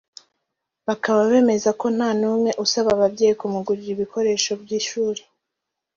[0.87, 5.21] bakaba bemeza ko nta n’umwe usaba ababyeyi kumugurira ibikoresho by’ishuri